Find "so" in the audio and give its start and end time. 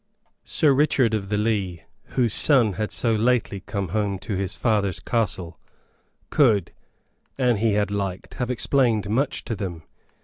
2.91-3.13